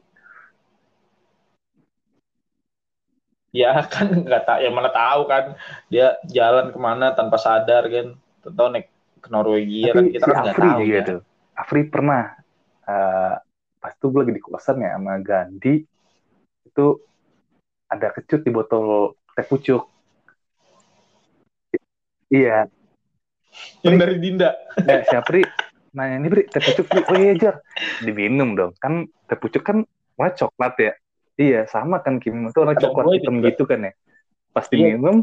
[3.48, 5.44] Ya kan nggak tak yang mana tahu kan.
[5.88, 8.14] Dia jalan ke mana tanpa sadar kan.
[8.44, 8.88] Tahu naik
[9.18, 11.04] ke Norwegia kan tapi kita si kan nggak tahu juga ya.
[11.08, 11.20] tuh.
[11.58, 12.22] Afri pernah
[12.86, 13.34] eh,
[13.78, 15.74] pas itu gue lagi di kosan ya sama Gandhi
[16.66, 16.86] itu
[17.88, 19.88] ada kecut di botol teh pucuk.
[22.28, 22.68] Iya
[23.86, 24.50] Yang dari Dinda.
[24.82, 25.42] Nah, si Apri
[25.96, 27.00] nanya ini Bri, teh pucuk Bri.
[27.08, 27.54] Oh iya Jar,
[28.04, 28.72] diminum dong.
[28.78, 29.82] Kan teh pucuk kan
[30.14, 30.92] warna coklat ya.
[31.38, 32.50] Iya, sama kan Kim.
[32.50, 33.92] Itu warna coklat hitam gitu kan ya.
[34.54, 34.94] Pas Iya.
[34.94, 35.22] diminum,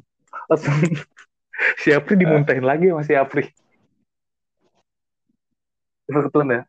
[0.52, 0.76] langsung
[1.82, 3.44] si Apri dimuntahin lagi sama si Apri.
[6.06, 6.62] Kebetulan ya.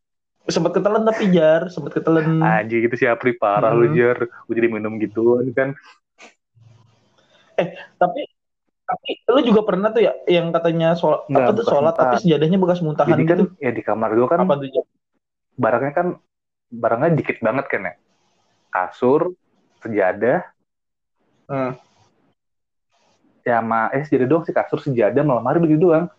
[0.47, 2.39] Sempat ketelan tapi jar, sempat ketelan.
[2.39, 3.81] Anjing gitu sih Apri parah hmm.
[3.83, 4.19] lu jar.
[4.47, 5.75] Gue jadi minum gitu kan.
[7.57, 8.29] Eh, tapi
[8.87, 12.79] tapi lu juga pernah tuh ya yang katanya sholat apa tuh sholat tapi sejadahnya bekas
[12.79, 13.53] muntahan Jadi kan gitu.
[13.59, 14.87] ya di kamar gue kan apa tuh,
[15.59, 16.07] barangnya kan
[16.71, 17.95] barangnya dikit banget kan ya.
[18.71, 19.35] Kasur,
[19.83, 20.47] sejadah,
[21.51, 21.73] hmm.
[23.47, 26.11] ya sama eh sejadah doang sih kasur sejadah malam hari begitu doang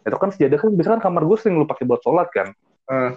[0.00, 2.48] itu kan sejadah kan biasanya kan kamar gue sering lu pakai buat sholat kan
[2.88, 3.10] hmm.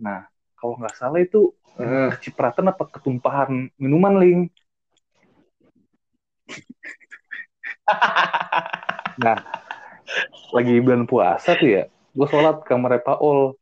[0.00, 2.16] nah kalau nggak salah itu hmm.
[2.16, 4.40] kecipratan apa ketumpahan minuman ling
[9.22, 9.38] nah
[10.52, 13.56] lagi bulan puasa tuh ya gue sholat kamar Paul.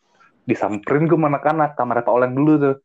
[0.45, 2.77] Disamperin gue anak-anak kamar Paul yang dulu tuh.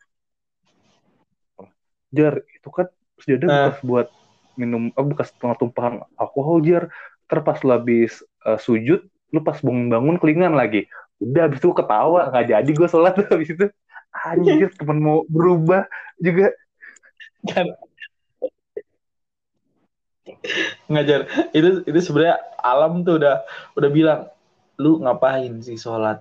[2.13, 2.87] Jar itu kan
[3.19, 3.53] sejadah uh.
[3.57, 4.07] bekas buat
[4.55, 6.93] minum oh, bekas tumpahan alkohol jar.
[7.25, 9.01] Terpas lu habis uh, sujud
[9.33, 10.85] lu pas bangun-bangun kelingan lagi.
[11.17, 12.29] Udah habis itu ketawa.
[12.29, 13.65] Nggak jadi gue sholat habis itu.
[14.15, 15.89] Anjir temen mau berubah
[16.21, 16.53] juga.
[17.49, 17.73] Kan
[20.91, 23.45] ngajar itu itu sebenarnya alam tuh udah
[23.77, 24.19] udah bilang
[24.81, 26.19] lu ngapain sih sholat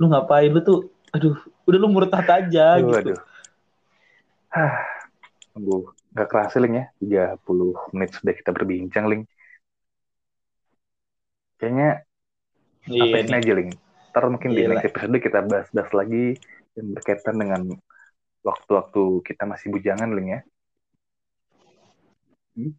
[0.00, 1.36] lu ngapain lu tuh aduh
[1.68, 3.20] udah lu murtad aja aduh, gitu aduh
[6.12, 6.84] Gak kerasa, Ling ya.
[7.00, 9.22] 30 menit sudah kita berbincang, Ling.
[11.56, 12.04] Kayaknya
[12.88, 13.70] iya, apa ini aja, Ling.
[14.12, 16.36] Ntar mungkin iya, di next episode kita bahas-bahas lagi
[16.76, 17.62] yang berkaitan dengan
[18.44, 20.40] waktu-waktu kita masih bujangan, Ling ya.
[22.52, 22.76] Hmm?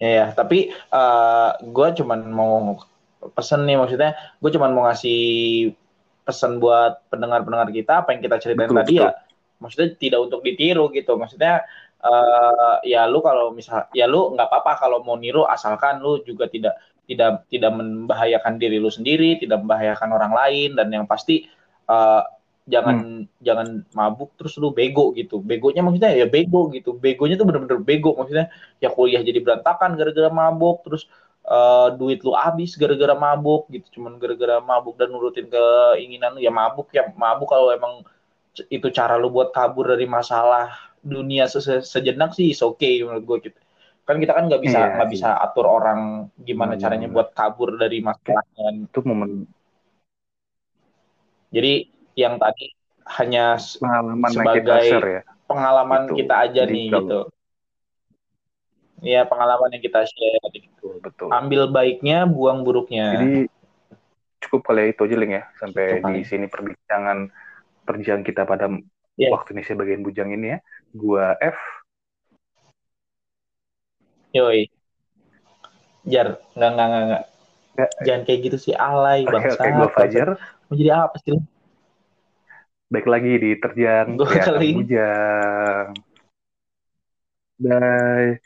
[0.00, 2.80] Ya, tapi uh, eh, gue cuman mau
[3.36, 5.20] pesen nih maksudnya, gue cuman mau ngasih
[6.24, 9.12] pesan buat pendengar-pendengar kita apa yang kita ceritain betul, tadi ya.
[9.12, 9.12] betul.
[9.12, 9.28] ya.
[9.60, 11.12] Maksudnya tidak untuk ditiru gitu.
[11.20, 11.68] Maksudnya
[12.00, 16.48] uh, ya lu kalau misal ya lu nggak apa-apa kalau mau niru asalkan lu juga
[16.48, 21.44] tidak tidak tidak membahayakan diri lu sendiri, tidak membahayakan orang lain dan yang pasti
[21.92, 22.24] uh,
[22.70, 23.42] jangan hmm.
[23.42, 25.42] jangan mabuk terus lu bego gitu.
[25.42, 26.96] Begonya maksudnya ya bego gitu.
[26.96, 31.10] Begonya tuh bener-bener bego maksudnya ya kuliah jadi berantakan gara-gara mabuk terus
[31.50, 34.00] uh, duit lu habis gara-gara mabuk gitu.
[34.00, 38.06] Cuman gara-gara mabuk dan nurutin keinginan lu ya mabuk ya mabuk kalau emang
[38.70, 43.38] itu cara lu buat kabur dari masalah dunia se sejenak sih is okay menurut gue
[43.50, 43.60] gitu
[44.04, 46.82] kan kita kan nggak bisa iya nggak iya, bisa atur orang gimana hmm.
[46.82, 49.46] caranya buat kabur dari masalah itu momen
[51.54, 51.88] jadi
[52.20, 52.76] yang tadi
[53.18, 55.22] hanya pengalaman sebagai kita ya.
[55.48, 56.14] pengalaman itu.
[56.22, 57.00] kita aja jadi nih kalau...
[57.00, 57.20] gitu
[59.00, 61.00] ya pengalaman yang kita share gitu.
[61.00, 61.28] betul.
[61.32, 63.32] ambil baiknya buang buruknya jadi
[64.40, 67.18] cukup kali ya itu aja Ling ya sampai cukup di sini perbincangan
[67.84, 68.66] perbincangan kita pada
[69.20, 69.30] yeah.
[69.34, 70.58] waktu Indonesia bagian bujang ini ya.
[70.96, 71.58] Gua F.
[74.32, 74.70] Yoi.
[76.08, 77.04] Jar, enggak enggak enggak.
[77.04, 77.90] enggak.
[78.06, 79.52] Jangan kayak gitu sih alay okay, bangsa.
[79.52, 80.28] Oke, okay, gua Fajar.
[80.70, 81.36] Mau jadi apa sih?
[82.90, 85.86] Baik lagi di terjang ya, bujang.
[87.60, 88.42] Bye.